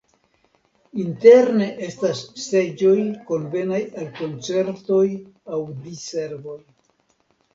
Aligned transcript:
Interne 1.01 1.65
estas 1.87 2.21
seĝoj 2.45 2.95
konvenaj 3.29 3.81
al 4.03 4.09
koncertoj 4.21 5.05
aŭ 5.59 5.63
diservoj. 5.85 6.57